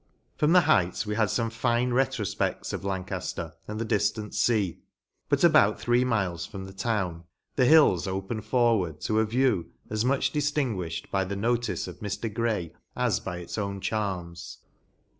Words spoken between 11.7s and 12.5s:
of Mr.